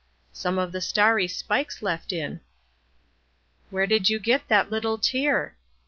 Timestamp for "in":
2.11-2.41